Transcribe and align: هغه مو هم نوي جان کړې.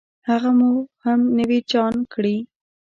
هغه 0.29 0.49
مو 0.59 0.71
هم 1.03 1.19
نوي 1.37 1.59
جان 1.71 1.95
کړې. 2.13 2.35